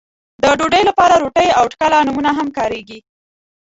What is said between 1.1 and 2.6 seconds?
روټۍ او ټکله نومونه هم